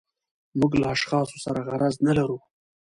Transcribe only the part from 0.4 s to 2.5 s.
موږ له اشخاصو سره غرض نه لرو.